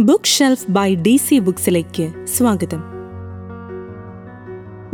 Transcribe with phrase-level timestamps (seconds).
[0.00, 2.82] Book shelf by D C ബുക്സിലേക്ക് സ്വാഗതം.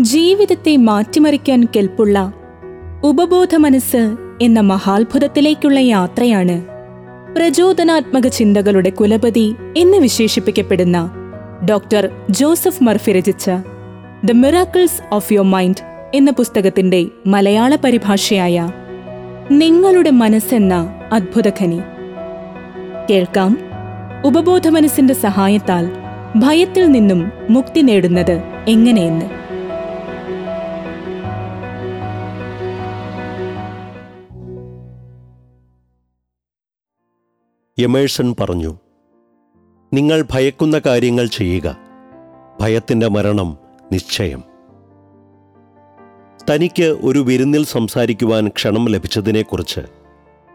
[0.01, 2.33] ജീവിതത്തെ മാറ്റിമറിക്കാൻ കെൽപ്പുള്ള
[3.05, 6.65] ഉപബോധ മനസ്സ് എന്ന മഹാത്ഭുതത്തിലേക്കുള്ള യാത്രയാണ്
[7.35, 11.11] പ്രചോദനാത്മക ചിന്തകളുടെ കുലപതി എന്ന് വിശേഷിപ്പിക്കപ്പെടുന്ന
[11.65, 13.51] ഡോക്ടർ ജോസഫ് മർഫി രചിച്ച
[14.25, 18.71] the miracles of your mind എന്ന പുസ്തകത്തിന്റെ മലയാള പരിഭാഷയായ
[19.51, 21.81] നിങ്ങളുടെ മനസ്സെന്ന അദ്ഭുതഖനി
[23.11, 23.70] കേൾക്കാം.
[24.25, 25.91] ഉപബോധ മനസ്സിന്റെ സഹായത്താൽ
[26.37, 28.33] ഭയത്തിൽ നിന്നും മുക്തി നേടുന്നത്
[28.69, 29.27] എങ്ങനെയെന്ന്?
[37.79, 38.79] എമേഴ്സൺ പറഞ്ഞു
[39.95, 41.77] നിങ്ങൾ ഭയക്കുന്ന കാര്യങ്ങൾ ചെയ്യുക.
[42.61, 43.59] ഭയത്തിന്റെ മരണം
[43.93, 44.43] നിശ്ചയം.
[46.51, 49.81] തനിക്ക് ഒരു വിരുന്നിൽ സംസാരിക്കുവാൻ ക്ഷണം ലഭിച്ചതിനെക്കുറിച്ച്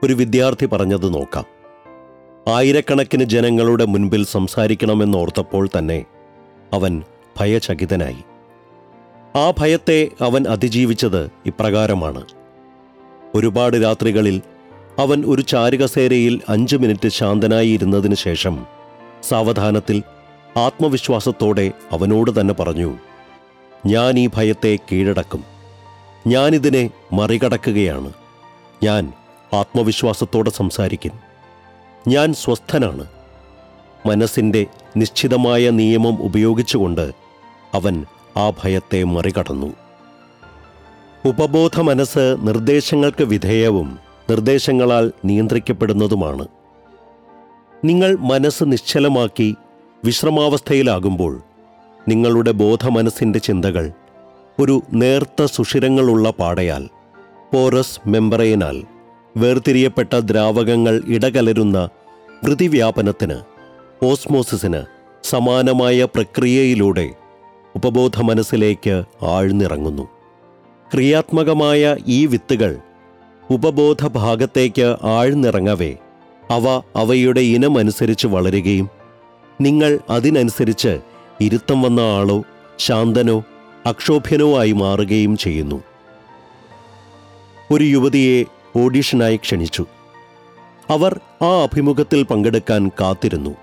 [0.04, 1.55] ഒരു വിദ്യാർത്ഥി പറഞ്ഞത് നോക്കാം.
[2.48, 6.06] ആയിരക്കണക്കിന് ജനങ്ങളുടെ മുൻപിൽ സംസാരിക്കണമെന്നോർത്തപ്പോൾ തന്നെ
[6.74, 7.04] അവൻ
[7.40, 8.18] ഭയചകിതനായി.
[9.38, 12.26] ആ ഭയത്തെ അവൻ അതിജീവിച്ചത് ഇപ്രകാരമാണ്.
[13.36, 14.42] ഒരുപാട് രാത്രികളിൽ
[15.00, 18.66] അവൻ ഒരു ചാരുകസേരയിൽ അഞ്ച് മിനിറ്റ് ശാന്തനായി ഇരുന്നതിന് ശേഷം
[19.24, 20.04] സാവധാനത്തിൽ
[20.58, 22.98] ആത്മവിശ്വാസത്തോടെ അവനോട് തന്നെ പറഞ്ഞു
[23.86, 25.44] ഞാൻ ഈ ഭയത്തെ കീഴടക്കും.
[26.28, 28.14] ഞാനിതിനെ മറികടക്കുകയാണ്.
[28.84, 29.14] ഞാൻ
[29.54, 31.35] ആത്മവിശ്വാസത്തോടെ സംസാരിക്കും.
[32.08, 33.06] ഞാൻ സ്വസ്ഥനാണ്.
[34.06, 34.66] മനസ്സിന്റെ
[34.98, 37.12] നിശ്ചിതമായ നിയമം ഉപയോഗിച്ചുകൊണ്ട്
[37.74, 38.06] അവൻ
[38.38, 39.74] ആ ഭയത്തെ മറികടന്നു.
[41.26, 46.48] ഉപബോധ മനസ്സ് നിർദ്ദേശങ്ങൾക്ക് വിധേയവും നിർദ്ദേശങ്ങളാൽ നിയന്ത്രിക്കപ്പെടുന്നതുമാണ്.
[47.86, 49.56] നിങ്ങൾ മനസ്സ് നിശ്ചലമാക്കി
[50.06, 51.42] വിശ്രമാവസ്ഥയിലാകുമ്പോൾ
[52.08, 53.92] നിങ്ങളുടെ ബോധമനസ്സിന്റെ ചിന്തകൾ
[54.60, 56.90] ഒരു നേർത്ത സുഷിരങ്ങളുള്ള പാടയാൽ
[57.54, 58.95] പോറസ് മെമ്പറൈനാൽ
[59.38, 61.90] വേർതിരിയപ്പെട്ട ദ്രാവകങ്ങൾ ഇടകലരുന്ന
[62.44, 63.38] വൃതിവ്യാപനത്തിന്
[64.06, 64.82] ഓസ്മോസിസിന്
[65.24, 67.14] സമാനമായ പ്രക്രിയയിലൂടെ
[67.76, 70.06] ഉപബോധ മനസ്സിലേക്ക് ആഴ്ന്നിറങ്ങുന്നു.
[70.94, 72.78] ക്രിയാത്മകമായ ഈ വിത്തുകൾ
[73.52, 75.94] ഉപബോധ ഭാഗത്തേക്ക് ആഴ്ന്നിറങ്ങവേ
[76.52, 78.90] അവ അവയുടെ ഇനമനുസരിച്ച് വളരുകയും
[79.62, 81.00] നിങ്ങൾ അതിനനുസരിച്ച്
[81.42, 82.44] ഇരുത്തം വന്ന ആളോ
[82.80, 83.44] ശാന്തനോ
[83.86, 85.84] അക്ഷോഭ്യനോ ആയി മാറുകയും ചെയ്യുന്നു.
[87.74, 89.86] ഒരു യുവതിയെ ഓഡിഷനായി ക്ഷണിച്ചു.
[90.90, 93.56] അവർ ആ അഭിമുഖത്തിൽ പങ്കെടുക്കാൻ കാത്തിരുന്നു.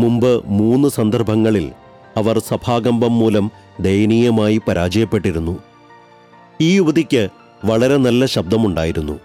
[0.00, 1.72] മുമ്പ് മൂന്ന് സന്ദർഭങ്ങളിൽ
[2.16, 3.50] അവർ സഭാകമ്പം മൂലം
[3.80, 5.58] ദയനീയമായി പരാജയപ്പെട്ടിരുന്നു.
[6.60, 7.28] ഈ യുവതിക്ക്
[7.64, 9.18] വളരെ നല്ല ശബ്ദമുണ്ടായിരുന്നു.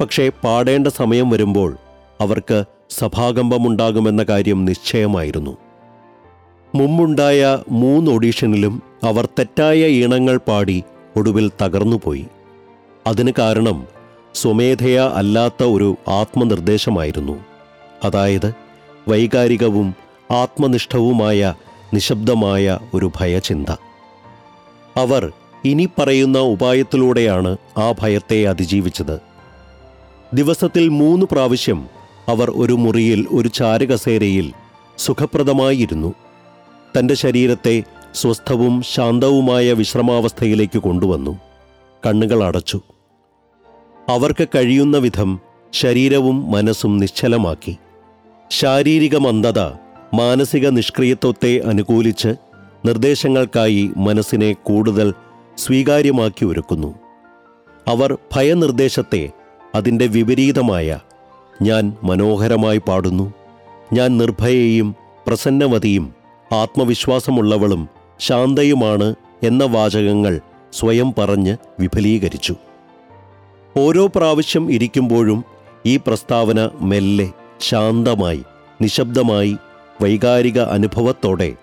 [0.00, 1.76] പക്ഷേ പാടേണ്ട സമയം വരുമ്പോൾ
[2.20, 5.56] അവർക്ക് സഭാകമ്പമുണ്ടാകുമെന്ന കാര്യം നിശ്ചയമായിരുന്നു.
[6.74, 10.84] മുമ്പുണ്ടായ മൂന്ന് ഓഡീഷനിലും അവർ തെറ്റായ ഈണങ്ങൾ പാടി
[11.16, 12.26] ഒടുവിൽ തകർന്നുപോയി.
[13.06, 13.97] അതിന് കാരണം
[14.34, 17.44] സ്വമേധയാ അല്ലാത്ത ഒരു ആത്മനിർദ്ദേശമായിരുന്നു.
[18.04, 18.54] അതായത്
[19.08, 19.94] വൈകാരികവും
[20.30, 21.54] ആത്മനിഷ്ഠവുമായ
[21.94, 23.76] നിശബ്ദമായ ഒരു ഭയചിന്ത.
[24.96, 25.32] അവർ
[25.64, 29.20] ഇനി പറയുന്ന ഉപായത്തിലൂടെയാണ് ആ ഭയത്തെ അതിജീവിച്ചത്.
[30.34, 31.88] ദിവസത്തിൽ മൂന്ന് പ്രാവശ്യം
[32.28, 34.52] അവർ ഒരു മുറിയിൽ ഒരു ചാരകസേരയിൽ
[34.98, 36.14] സുഖപ്രദമായിരുന്നു.
[36.98, 37.82] തന്റെ ശരീരത്തെ
[38.14, 41.38] സ്വസ്ഥവും ശാന്തവുമായ വിശ്രമാവസ്ഥയിലേക്ക് കൊണ്ടുവന്നു.
[42.06, 42.80] കണ്ണുകൾ അടച്ചു.
[44.08, 45.40] അവർക്ക് കഴിയുന്ന വിധം
[45.72, 47.78] ശരീരവും മനസ്സും നിശ്ചലമാക്കി.
[48.50, 49.60] ശാരീരിക മന്ദത
[50.14, 52.28] മാനസിക നിഷ്ക്രിയത്വത്തെ അനുകൂലിച്ച്
[52.86, 55.14] നിർദ്ദേശങ്ങൾക്കായി മനസ്സിനെ കൂടുതൽ
[55.58, 56.94] സ്വീകാര്യമാക്കി ഒരുക്കുന്നു.
[57.88, 59.30] അവർ ഭയനിർദ്ദേശത്തെ
[59.74, 61.00] അതിന്റെ വിപരീതമായ
[61.62, 63.32] ഞാൻ മനോഹരമായി പാടുന്നു
[63.92, 64.94] ഞാൻ നിർഭയയും
[65.26, 66.14] പ്രസന്നവതിയും
[66.52, 67.88] ആത്മവിശ്വാസമുള്ളവളും
[68.20, 70.40] ശാന്തയുമാണ് എന്ന വാചകങ്ങൾ
[70.72, 72.54] സ്വയം പറഞ്ഞ് വിപുലീകരിച്ചു
[73.78, 75.44] ഓരോ പ്രാവശ്യം ഇരിക്കുമ്പോഴും
[75.86, 77.30] ഈ പ്രസ്താവന മെല്ലെ
[77.60, 78.44] ശാന്തമായി
[78.82, 79.56] നിശബ്ദമായി
[80.02, 81.54] വൈകാരിക അനുഭവത്തോടെ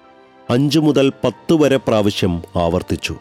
[0.50, 3.16] അഞ്ചു മുതൽ പത്ത് വരെ പ്രാവശ്യം ആവർത്തിച്ചു.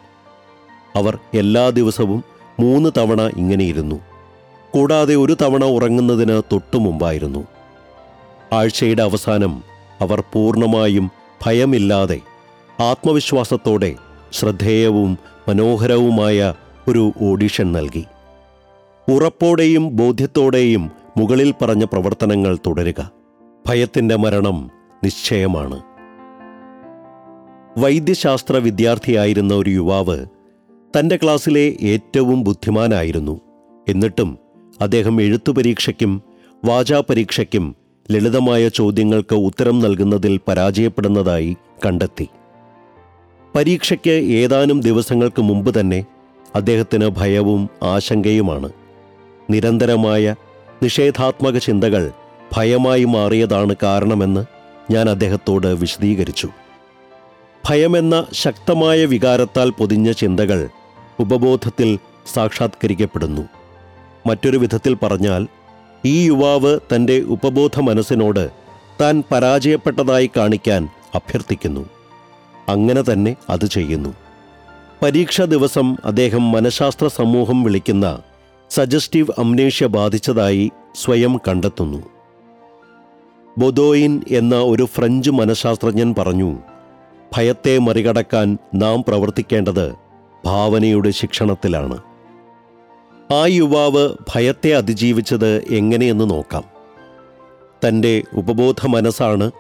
[0.97, 2.25] അവർ എല്ലാ ദിവസവും
[2.61, 4.01] മൂന്ന് തവണ ഇങ്ങനെയിരുന്നു.
[4.71, 7.45] കൂടാതെ ഒരു തവണ ഉറങ്ങുന്നതിന് തൊട്ടു മുമ്പായിരുന്നു.
[8.53, 9.63] ആഴ്ചയുടെ അവസാനം
[10.01, 11.11] അവർ പൂർണമായും
[11.47, 12.21] ഭയമില്ലാതെ
[12.81, 13.95] ആത്മവിശ്വാസത്തോടെ
[14.33, 15.19] ശ്രദ്ധേയവും
[15.49, 16.55] മനോഹരവുമായ
[16.89, 18.05] ഒരു ഓഡിഷൻ നൽകി.
[19.09, 23.11] ഉറപ്പോടെയും ബോധ്യത്തോടെയും മുകളിൽ പറഞ്ഞ പ്രവർത്തനങ്ങൾ തുടരുക.
[23.67, 24.71] ഭയത്തിന്റെ മരണം
[25.05, 25.83] നിശ്ചയമാണ്.
[27.79, 30.27] വൈദ്യശാസ്ത്ര വിദ്യാർത്ഥിയായിരുന്ന ഒരു യുവാവ്
[30.99, 33.41] തന്റെ ക്ലാസ്സിലെ ഏറ്റവും ബുദ്ധിമാനായിരുന്നു.
[33.89, 34.39] എന്നിട്ടും
[34.81, 36.23] അദ്ദേഹം എഴുത്തു പരീക്ഷയ്ക്കും
[36.65, 37.77] വാചാ പരീക്ഷയ്ക്കും
[38.11, 42.29] ലളിതമായ ചോദ്യങ്ങൾക്ക് ഉത്തരം നൽകുന്നതിൽ പരാജയപ്പെടുന്നതായി കണ്ടെത്തി.
[43.55, 46.05] പരീക്ഷയ്ക്ക് ഏതാനും ദിവസങ്ങൾക്ക് മുമ്പ് തന്നെ
[46.55, 48.73] അദ്ദേഹത്തിന് ഭയവും ആശങ്കയുമാണ്.
[49.51, 50.35] നിരന്തരമായ
[50.83, 52.13] നിഷേധാത്മക ചിന്തകൾ
[52.53, 54.45] ഭയമായി മാറിയതാണ് കാരണമെന്ന്
[54.93, 56.49] ഞാൻ അദ്ദേഹത്തോട് വിശദീകരിച്ചു.
[57.69, 60.69] ഭയമെന്ന ശക്തമായ വികാരത്താൽ പൊതിഞ്ഞ ചിന്തകൾ
[61.21, 61.99] ഉപബോധത്തിൽ
[62.35, 63.43] സാക്ഷാത്കരിക്കപ്പെടുന്നു.
[64.27, 65.47] മറ്റൊരു വിധത്തിൽ പറഞ്ഞാൽ
[66.05, 68.51] ഈ യുവാവ് തന്റെ ഉപബോധ മനസ്സിനോട്
[69.01, 71.89] താൻ പരാജയപ്പെട്ടതായി കാണിക്കാൻ അഭ്യർത്ഥിക്കുന്നു.
[72.69, 74.15] അങ്ങനെ തന്നെ അത് ചെയ്യുന്നു.
[75.03, 78.19] പരീക്ഷാ ദിവസം അദ്ദേഹം മനഃശാസ്ത്ര സമൂഹം വിളിക്കുന്ന
[78.75, 82.03] സജസ്റ്റീവ് അംനേഷ്യ ബാധിച്ചതായി സ്വയം കണ്ടെത്തുന്നു.
[83.59, 86.59] ബൊദോയിൻ എന്ന ഒരു ഫ്രഞ്ച് മനഃശാസ്ത്രജ്ഞൻ പറഞ്ഞു
[87.37, 89.95] ഭയത്തെ മറികടക്കാൻ നാം പ്രവർത്തിക്കേണ്ടത്
[90.45, 91.99] ഭാവനയുടെ ശിക്ഷണത്തിലാണ്.
[93.33, 96.65] ആ യുവാവ് ഭയത്തെ അതിജീവിച്ചത് എങ്ങനെയെന്ന് നോക്കാം.
[97.89, 99.51] തന്റെ ഉപബോധ മനസ്സാണ്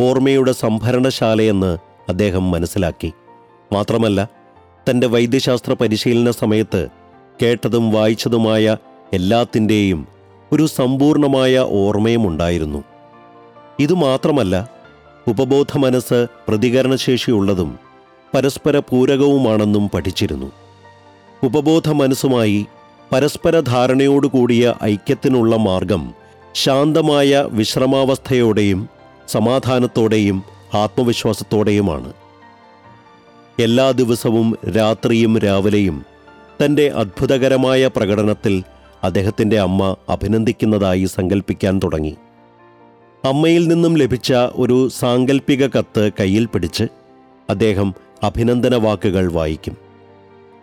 [0.00, 1.78] ഓർമ്മയുടെ സംഭരണശാലയെന്ന്
[2.08, 3.12] അദ്ദേഹം മനസ്സിലാക്കി.
[3.72, 4.28] മാത്രമല്ല
[4.90, 7.01] തന്റെ വൈദ്യശാസ്ത്ര പരിശീലന സമയത്ത്
[7.42, 8.76] കേട്ടതും വായിച്ചതുമായ
[9.12, 10.06] എല്ലാത്തിന്റെയും
[10.52, 12.82] ഒരു സമ്പൂർണമായ ഓർമ്മയും ഉണ്ടായിരുന്നു
[13.80, 14.68] ഇതുമാത്രമല്ല
[15.28, 17.78] ഉപബോധ മനസ്സ് പ്രതികരണശേഷിയുള്ളതും
[18.34, 20.52] പരസ്പര പൂരകവുമാണെന്നും പഠിച്ചിരുന്നു.
[21.44, 22.66] ഉപബോധ മനസ്സുമായി
[23.12, 26.14] പരസ്പര ധാരണയോടുകൂടിയ ഐക്യത്തിനുള്ള മാർഗം
[26.54, 28.88] ശാന്തമായ വിശ്രമാവസ്ഥയോടെയും
[29.28, 30.42] സമാധാനത്തോടെയും
[30.74, 32.12] ആത്മവിശ്വാസത്തോടെയുമാണ്.
[33.60, 36.11] എല്ലാ ദിവസവും രാത്രിയും രാവിലെയും
[36.64, 38.62] തന്റെ അത്ഭുതകരമായ പ്രകടനത്തിൽ
[39.04, 42.16] അദ്ദേഹത്തിന്റെ അമ്മ അഭിനന്ദിക്കുന്നതായി സങ്കല്പിക്കാൻ തുടങ്ങി.
[43.24, 46.84] അമ്മയിൽ നിന്നും ലഭിച്ച ഒരു സാങ്കല്പിക കത്ത് കയ്യിൽ പിടിച്ച്
[47.50, 49.76] അദ്ദേഹം അഭിനന്ദന വാക്കുകൾ വായിക്കും.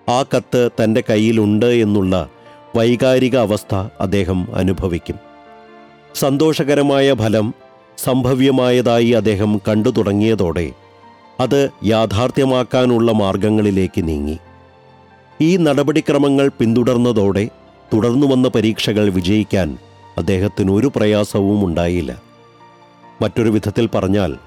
[0.09, 2.29] ആ കത്ത് തന്റെ കയ്യിലുണ്ട് എന്നുള്ള
[2.75, 5.15] വൈകാരിക അവസ്ഥ അദ്ദേഹം അനുഭവിക്കും.
[6.15, 7.53] സന്തോഷകരമായ ഫലം
[7.97, 10.71] സംഭവ്യമായതായി അദ്ദേഹം കണ്ടു തുടങ്ങിയതോടെ
[11.39, 14.37] അത് യാഥാർത്ഥ്യമാക്കാനുള്ള മാർഗങ്ങളിലേക്ക് നീങ്ങി.
[15.41, 17.49] ഈ നടപടിക്രമങ്ങൾ പിന്തുടർന്നതോടെ
[17.93, 19.77] തുടർന്നു വന്ന പരീക്ഷകൾ വിജയിക്കാൻ
[20.17, 22.21] അദ്ദേഹത്തിന് ഒരു പ്രയാസവും ഉണ്ടായില്ല.
[23.21, 24.37] മറ്റൊരു വിധത്തിൽ പറഞ്ഞാൽ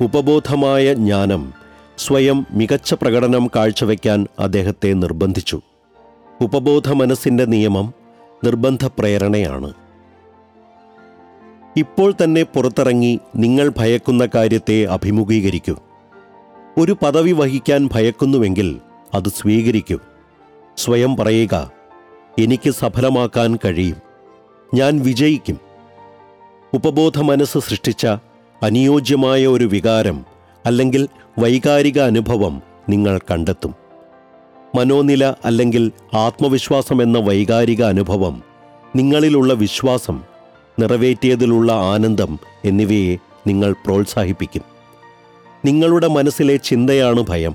[0.00, 1.52] ഉപബോധമായ ജ്ഞാനം
[1.98, 5.60] സ്വയം മികച്ച പ്രകടനം കാഴ്ചവെക്കാൻ അദ്ദേഹത്തെ നിർബന്ധിച്ചു.
[6.40, 7.94] ഉപബോധ മനസ്സിന്റെ നിയമം
[8.44, 9.72] നിർബന്ധ പ്രേരണയാണ്.
[11.76, 15.78] ഇപ്പോൾ തന്നെ പുറത്തിറങ്ങി നിങ്ങൾ ഭയക്കുന്ന കാര്യത്തെ അഭിമുഖീകരിക്കും.
[16.78, 18.80] ഒരു പദവി വഹിക്കാൻ ഭയക്കുന്നുവെങ്കിൽ
[19.14, 19.98] അത് സ്വീകരിക്കൂ.
[20.78, 21.70] സ്വയം പറയുക
[22.38, 23.96] എനിക്ക് സഫലമാക്കാൻ കഴിയും.
[24.74, 25.58] ഞാൻ വിജയിക്കും.
[26.74, 28.06] ഉപബോധ മനസ്സ് സൃഷ്ടിച്ച
[28.62, 30.24] അനുയോജ്യമായ ഒരു വികാരം
[30.66, 31.08] അല്ലെങ്കിൽ
[31.38, 33.74] വൈകാരിക അനുഭവം നിങ്ങൾ കണ്ടെത്തും.
[34.76, 38.42] മനോനില അല്ലെങ്കിൽ ആത്മവിശ്വാസം എന്ന വൈകാരിക അനുഭവം
[38.96, 40.22] നിങ്ങളിലുള്ള വിശ്വാസം
[40.80, 43.16] നിറവേറ്റിയതിലുള്ള ആനന്ദം എന്നിവയെ
[43.46, 44.62] നിങ്ങൾ പ്രോത്സാഹിപ്പിക്കും.
[45.64, 47.54] നിങ്ങളുടെ മനസ്സിലെ ചിന്തയാണ് ഭയം.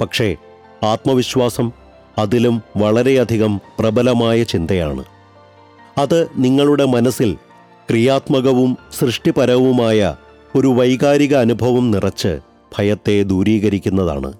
[0.00, 0.36] പക്ഷേ
[0.84, 1.83] ആത്മവിശ്വാസം
[2.18, 5.04] അതിലും വളരെയധികം പ്രബലമായ ചിന്തയാണ്.
[5.98, 7.36] അത് നിങ്ങളുടെ മനസ്സിൽ
[7.90, 10.16] ക്രിയാത്മകവും സൃഷ്ടിപരവുമായ
[10.56, 12.38] ഒരു വൈകാരിക അനുഭവം നിറച്ച്
[12.78, 14.32] ഭയത്തെ ദൂരീകരിക്കുന്നതാണ്.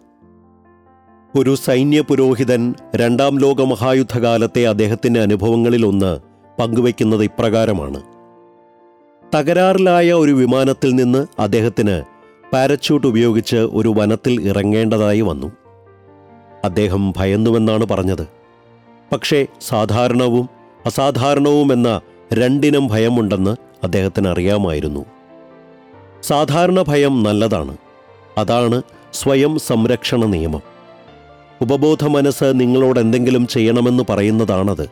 [1.39, 6.19] ഒരു സൈന്യ പുരോഹിതൻ രണ്ടാം ലോക മഹായുദ്ധകാലത്തെ അദ്ദേഹത്തിന്റെ അനുഭവങ്ങളിലൊന്ന്
[6.61, 8.03] പങ്കുവയ്ക്കുന്നത് ഇപ്രകാരമാണ്.
[9.35, 12.03] തകരാറിലായ ഒരു വിമാനത്തിൽ നിന്ന് അദ്ദേഹത്തിന്
[12.53, 15.64] പാരച്യൂട്ട് ഉപയോഗിച്ച് ഒരു വനത്തിൽ ഇറങ്ങേണ്ടതായി വന്നു.
[16.65, 18.29] അദ്ദേഹം ഭയന്നുവെന്നാണ് പറഞ്ഞത്.
[19.13, 20.49] പക്ഷേ സാധാരണവും
[20.87, 22.01] അസാധാരണവുമെന്ന
[22.35, 25.05] രണ്ടിനം ഭയമുണ്ടെന്ന് അദ്ദേഹത്തിന് അറിയാമായിരുന്നു
[26.23, 27.77] സാധാരണ ഭയം നല്ലതാണ്.
[28.39, 30.61] അതാണ് സ്വയം സംരക്ഷണ നിയമം.
[31.61, 34.91] ഉപബോധ മനസ്സ് നിങ്ങളോട് എന്തെങ്കിലും ചെയ്യണമെന്ന് പറയുന്നതാണത്.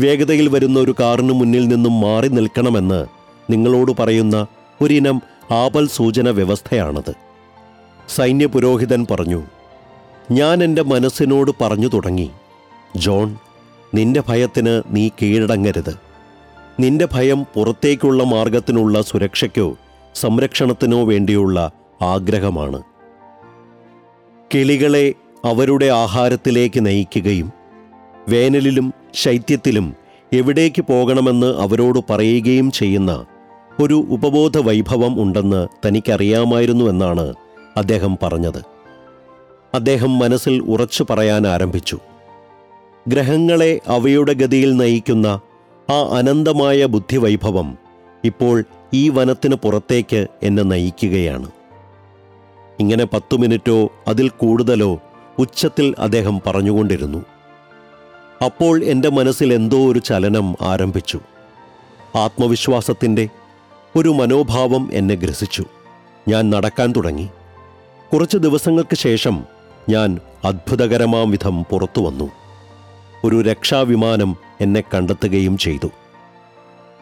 [0.00, 3.06] വേഗതയിൽ വരുന്ന ഒരു കാറിന് മുന്നിൽ നിന്നും മാറി നിൽക്കണമെന്ന്
[3.50, 4.46] നിങ്ങളോട് പറയുന്ന
[4.80, 7.12] ഒരിനം ആപൽ സൂചന വ്യവസ്ഥയാണത്.
[8.08, 9.42] സൈന്യ പുരോഹിതൻ പറഞ്ഞു
[10.30, 12.30] ഞാൻ എന്റെ മനസ്സിനോട് പറഞ്ഞു തുടങ്ങി.
[12.96, 13.36] ജോൺ
[13.94, 15.94] നിന്റെ ഭയത്തിന് നീ കീഴടങ്ങരുത്.
[16.80, 19.76] നിന്റെ ഭയം പുറത്തേക്കുള്ള മാർഗത്തിനുള്ള സുരക്ഷയ്ക്കോ
[20.14, 21.72] സംരക്ഷണത്തിനോ വേണ്ടിയുള്ള
[22.02, 22.82] ആഗ്രഹമാണ്.
[24.54, 27.52] കിളികളെ അവരുടെ ആഹാരത്തിലേക്ക് നയിക്കുകയും
[28.28, 29.94] വേനലിലും ശൈത്യത്തിലും
[30.32, 33.24] എവിടേക്ക് പോകണമെന്ന് അവരോട് പറയുകയും ചെയ്യുന്ന
[33.80, 37.34] ഒരു ഉപബോധ വൈഭവം ഉണ്ടെന്ന് തനിക്കറിയാമായിരുന്നുവെന്നാണ്
[37.76, 38.79] അദ്ദേഹം പറഞ്ഞത്.
[39.74, 41.98] അദ്ദേഹം മനസ്സിൽ ഉറച്ചു പറയാൻ ആരംഭിച്ചു.
[43.08, 45.40] ഗ്രഹങ്ങളെ അവയുടെ ഗതിയിൽ നയിക്കുന്ന
[45.90, 47.78] ആ അനന്തമായ ബുദ്ധിവൈഭവം
[48.24, 51.50] ഇപ്പോൾ ഈ വനത്തിന് പുറത്തേക്ക് എന്നെ നയിക്കുകയാണ്.
[52.80, 55.00] ഇങ്ങനെ പത്തു മിനിറ്റോ അതിൽ കൂടുതലോ
[55.38, 57.24] ഉച്ചത്തിൽ അദ്ദേഹം പറഞ്ഞുകൊണ്ടിരുന്നു.
[58.44, 61.20] അപ്പോൾ എന്റെ മനസ്സിൽ എന്തോ ഒരു ചലനം ആരംഭിച്ചു.
[62.16, 63.28] ആത്മവിശ്വാസത്തിന്റെ
[63.96, 65.64] ഒരു മനോഭാവം എന്നെ ഗ്രസിച്ചു.
[66.28, 67.28] ഞാൻ നടക്കാൻ തുടങ്ങി.
[68.12, 69.59] കുറച്ച് ദിവസങ്ങൾക്ക് ശേഷം
[69.90, 72.30] ഞാൻ അത്ഭുതകരമാം വിധം പുറത്തു വന്നു.
[73.24, 75.90] ഒരു രക്ഷാവിമാനം എന്നെ കണ്ടെത്തുകയും ചെയ്തു.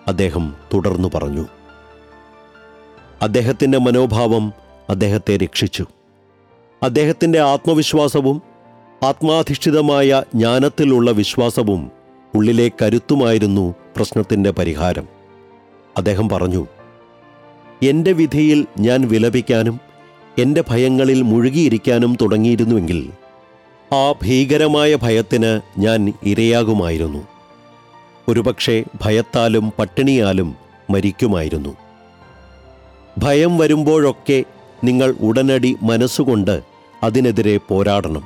[0.09, 1.47] അദ്ദേഹം തുടർന്നു പറഞ്ഞു.
[3.23, 4.52] അദ്ദേഹത്തിന്റെ മനോഭാവം
[4.90, 5.87] അദ്ദേഹത്തെ രക്ഷിച്ചു.
[6.83, 8.42] അദ്ദേഹത്തിന്റെ ആത്മവിശ്വാസവും
[9.04, 11.90] ആത്മാധിഷ്ഠിതമായ ജ്ഞാനത്തിലുള്ള വിശ്വാസവും
[12.35, 15.09] ഉള്ളിലെ കരുത്തുമായിരുന്നു പ്രശ്നത്തിന്റെ പരിഹാരം.
[15.97, 16.66] അദ്ദേഹം പറഞ്ഞു
[17.83, 19.88] എന്റെ വിധിയിൽ ഞാൻ വിലപിക്കാനും
[20.38, 23.11] എന്റെ ഭയങ്ങളിൽ മുഴുകിയിരിക്കാനും തുടങ്ങിയിരുന്നുവെങ്കിൽ
[23.92, 27.23] ആ ഭീകരമായ ഭയത്തിന് ഞാൻ ഇരയാകുമായിരുന്നു.
[28.28, 30.54] ഒരുപക്ഷെ ഭയത്താലും പട്ടിണിയാലും
[30.90, 31.76] മരിക്കുമായിരുന്നു.
[33.18, 34.45] ഭയം വരുമ്പോഴൊക്കെ
[34.85, 36.62] നിങ്ങൾ ഉടനടി മനസ്സുകൊണ്ട്
[37.02, 38.25] അതിനെതിരെ പോരാടണം.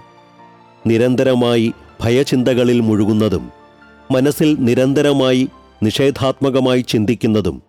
[0.87, 3.51] നിരന്തരമായി ഭയചിന്തകളിൽ മുഴുകുന്നതും
[4.11, 5.49] മനസ്സിൽ നിരന്തരമായി
[5.83, 7.63] നിഷേധാത്മകമായി ചിന്തിക്കുന്നതും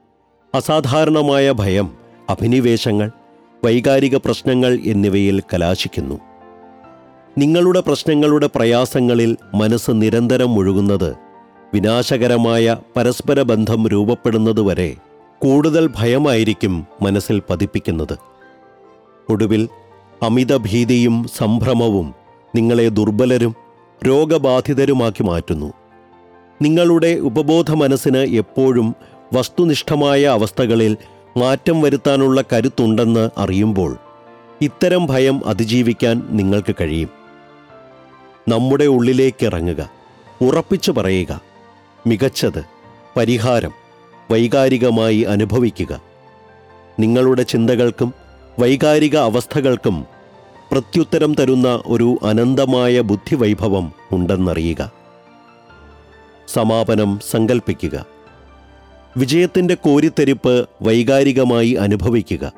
[0.55, 1.93] അസാധാരണമായ ഭയം
[2.29, 3.12] അഭിനിവേശങ്ങൾ
[3.65, 6.20] വൈകാരിക പ്രശ്നങ്ങൾ എന്നിവയിൽ കലാശിക്കുന്നു.
[7.38, 11.15] നിങ്ങളുടെ പ്രശ്നങ്ങളുടെ പ്രയാസങ്ങളിൽ മനസ്സ് നിരന്തരം മുഴുകുന്നത്
[11.74, 14.96] വിനാശകരമായ പരസ്പര ബന്ധം രൂപപ്പെടുന്നതുവരെ
[15.41, 18.17] കൂടുതൽ ഭയമായിരിക്കും മനസ്സിൽ പതിപ്പിക്കുന്നത്.
[19.29, 19.70] ഒടുവിൽ
[20.24, 22.13] അമിത ഭീതിയും സംഭ്രമവും
[22.55, 23.55] നിങ്ങളെ ദുർബലരും
[24.08, 25.74] രോഗബാധിതരുമാക്കി മാറ്റുന്നു.
[26.62, 28.96] നിങ്ങളുടെ ഉപബോധ മനസ്സിന് എപ്പോഴും
[29.34, 30.98] വസ്തുനിഷ്ഠമായ അവസ്ഥകളിൽ
[31.37, 33.97] മാറ്റം വരുത്താനുള്ള കരുത്തുണ്ടെന്ന് അറിയുമ്പോൾ
[34.61, 37.09] ഇത്തരം ഭയം അതിജീവിക്കാൻ നിങ്ങൾക്ക് കഴിയും.
[38.47, 39.89] നമ്മുടെ ഉള്ളിലേക്ക് ഇറങ്ങുക
[40.41, 41.41] ഉറപ്പിച്ചു പറയുക
[42.07, 42.65] മികച്ചത്
[43.17, 43.71] പരിഹാരം
[44.31, 46.01] വൈകാരികമായി അനുഭവിക്കുക.
[46.99, 48.13] നിങ്ങളുടെ ചിന്തകൾക്കും
[48.59, 50.05] വൈകാരിക അവസ്ഥകൾക്കും
[50.71, 54.91] പ്രത്യുത്തരം തരുന്ന ഒരു അനന്തമായ ബുദ്ധിവൈഭവം ഉണ്ടെന്നറിയുക.
[56.47, 58.12] സമാപനം സങ്കൽപ്പിക്കുക.
[59.17, 62.53] വിജയത്തിന്റെ കോരിത്തെരിപ്പ് വൈകാരികമായി അനുഭവിക്കുക.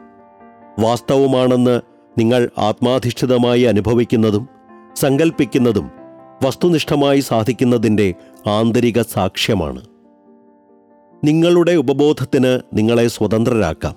[0.80, 1.82] വാസ്തവമാണെന്ന്
[2.18, 4.48] നിങ്ങൾ ആത്മാധിഷ്ഠിതമായി അനുഭവിക്കുന്നതും
[4.96, 5.92] സങ്കൽപ്പിക്കുന്നതും
[6.46, 8.14] വസ്തുനിഷ്ഠമായി സാധിക്കുന്നതിന്റെ
[8.48, 9.82] ആന്തരിക സാക്ഷ്യമാണ്.
[11.24, 13.96] നിങ്ങളുടെ ഉപബോധത്തിന് നിങ്ങളെ സ്വതന്ത്രരാക്കാം.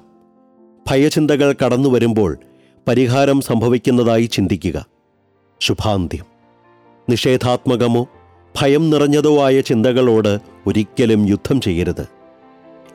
[0.91, 2.39] ഭയചിന്തകൾ കടന്നു വരുമ്പോൾ
[2.89, 4.87] പരിഹാരം സംഭവിക്കുന്നതായി ചിന്തിക്കുക.
[5.61, 6.25] ശുഭാന്ത്യം.
[7.11, 8.09] നിഷേധാത്മകമോ
[8.61, 12.18] ഭയം നിറഞ്ഞതോ ആയ ചിന്തകളോട് ഒരിക്കലും യുദ്ധം ചെയ്യരുത്.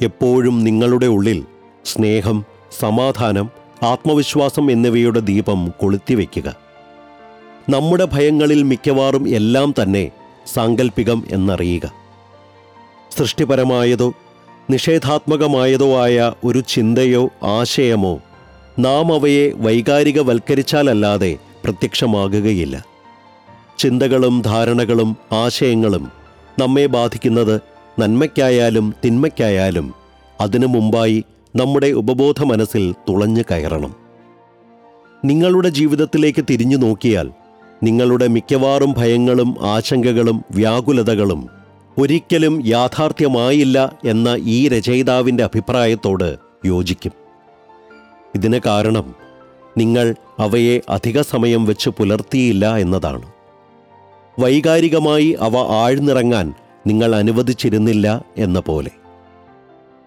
[0.03, 1.45] എപ്പോഴും നിങ്ങളുടെ ഉള്ളിൽ
[1.85, 2.45] സ്നേഹം
[2.79, 3.49] സമാധാനം
[3.83, 6.55] ആത്മവിശ്വാസം എന്നിവയുടെ ദീപം കൊളുത്തിവെക്കുക
[7.69, 10.11] നമ്മുടെ ഭയങ്ങളിൽ മിക്കവാറും എല്ലാം തന്നെ
[10.53, 11.93] സാങ്കല്പികം എന്നറിയുക.
[13.17, 14.13] സൃഷ്ടിപരമായതോ
[14.69, 18.19] നിഷേധാത്മകമായതോ ആയ ഒരു ചിന്തയോ ആശയമോ
[18.79, 22.85] നാം അവയെ വൈകാരികവൽക്കരിച്ചാലല്ലാതെ പ്രത്യക്ഷമാകുകയില്ല.
[23.79, 26.11] ചിന്തകളും ധാരണകളും ആശയങ്ങളും
[26.59, 27.61] നമ്മെ ബാധിക്കുന്നത്
[27.99, 29.93] നന്മയ്ക്കായാലും തിന്മയ്ക്കായാലും
[30.41, 33.95] അതിനു മുമ്പായി നമ്മുടെ ഉപബോധ മനസ്സിൽ തുളഞ്ഞു കയറണം.
[35.25, 37.31] നിങ്ങളുടെ ജീവിതത്തിലേക്ക് തിരിഞ്ഞു നോക്കിയാൽ
[37.83, 41.49] നിങ്ങളുടെ മിക്കവാറും ഭയങ്ങളും ആശങ്കകളും വ്യാകുലതകളും
[41.97, 47.11] ഒരിക്കലും യാഥാർത്ഥ്യമായില്ല എന്ന ഈ രചയിതാവിന്റെ അഭിപ്രായത്തോട് യോജിക്കും.
[48.35, 49.15] ഇതിന് കാരണം
[49.77, 53.25] നിങ്ങൾ അവയെ അധിക സമയം വെച്ച് പുലർത്തിയില്ല എന്നതാണ്.
[54.39, 56.53] വൈകാരികമായി അവ ആഴ്ന്നിറങ്ങാൻ
[56.87, 58.89] നിങ്ങൾ അനുവദിച്ചിരുന്നില്ല എന്ന പോലെ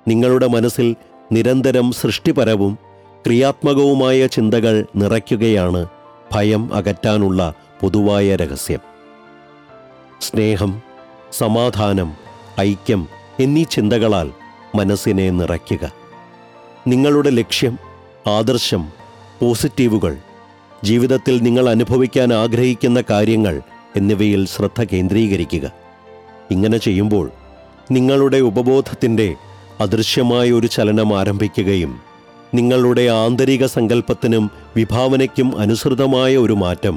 [0.09, 0.97] നിങ്ങളുടെ മനസ്സിൽ
[1.33, 2.79] നിരന്തരം സൃഷ്ടിപരവും
[3.27, 5.87] ക്രിയാത്മകവുമായ ചിന്തകൾ നിറയ്ക്കുകയാണ്
[6.33, 8.79] ഭയം അകറ്റാനുള്ള പൊതുവായ രഹസ്യം.
[10.21, 10.83] സ്നേഹം
[11.33, 12.15] സമാധാനം
[12.61, 13.09] ഐക്യം
[13.41, 14.31] എന്നീ ചിന്തകളാൽ
[14.75, 15.93] മനസ്സിനെ നിറയ്ക്കുക.
[16.89, 17.79] നിങ്ങളുടെ ലക്ഷ്യം
[18.27, 18.89] ആദർശം
[19.41, 20.17] പോസിറ്റീവുകൾ
[20.85, 23.63] ജീവിതത്തിൽ നിങ്ങൾ അനുഭവിക്കാൻ ആഗ്രഹിക്കുന്ന കാര്യങ്ങൾ
[23.97, 25.86] എന്നിവയിൽ ശ്രദ്ധ കേന്ദ്രീകരിക്കുക.
[26.51, 27.27] ഇങ്ങനെ ചെയ്യുമ്പോൾ
[27.91, 29.29] നിങ്ങളുടെ ഉപബോധത്തിന്റെ
[29.81, 31.93] അദൃശ്യമായ ഒരു ചലനം ആരംഭിക്കുകയും
[32.55, 34.45] നിങ്ങളുടെ ആന്തരിക സങ്കല്പത്തിനും
[34.77, 36.97] വിഭാവനയ്ക്കും അനുസൃതമായ ഒരു മാറ്റം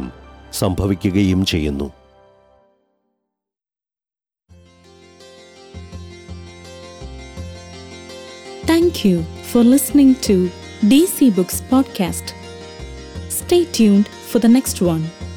[0.53, 1.87] സംഭവിക്കുകയും ചെയ്യുന്നു
[8.69, 9.17] thank you
[9.51, 10.37] for listening to
[10.89, 12.35] D C books podcast
[13.31, 15.28] stay tuned for the next one.